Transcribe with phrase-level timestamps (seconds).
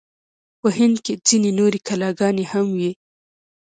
[0.59, 2.91] په هند کې ځینې نورې کلاګانې هم وې.